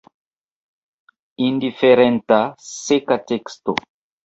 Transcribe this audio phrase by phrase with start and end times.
[1.49, 3.79] Indiferenta, seka teksto!